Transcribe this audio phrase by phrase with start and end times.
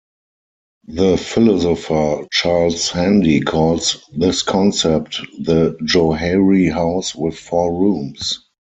[0.87, 8.49] The philosopher Charles Handy calls this concept the Johari House with four rooms.